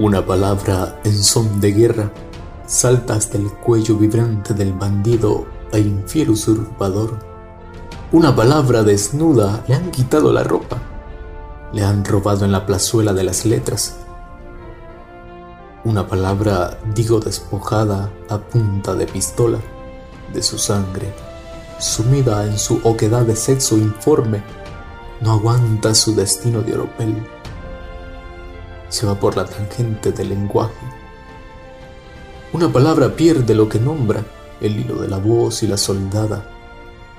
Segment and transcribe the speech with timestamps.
[0.00, 2.10] Una palabra en son de guerra
[2.64, 7.18] salta hasta el cuello vibrante del bandido e infiel usurpador.
[8.10, 10.78] Una palabra desnuda le han quitado la ropa,
[11.74, 13.98] le han robado en la plazuela de las letras.
[15.84, 19.58] Una palabra, digo, despojada a punta de pistola
[20.32, 21.12] de su sangre,
[21.78, 24.42] sumida en su oquedad de sexo informe,
[25.20, 27.22] no aguanta su destino de oropel
[28.90, 30.74] se va por la tangente del lenguaje.
[32.52, 34.24] Una palabra pierde lo que nombra,
[34.60, 36.50] el hilo de la voz y la soldada,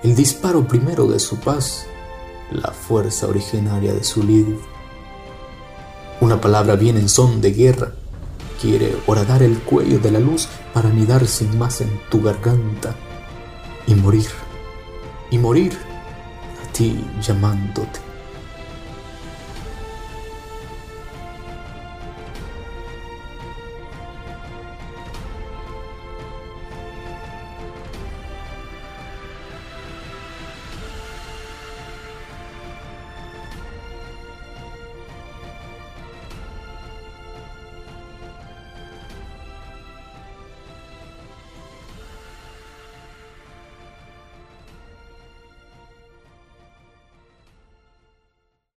[0.04, 1.86] el disparo primero de su paz,
[2.52, 4.48] la fuerza originaria de su lid.
[6.20, 7.94] Una palabra viene en son de guerra,
[8.62, 12.94] quiere horadar el cuello de la luz para anidar sin más en tu garganta
[13.88, 14.30] y morir,
[15.32, 15.78] y morir
[16.63, 18.10] a ti llamándote.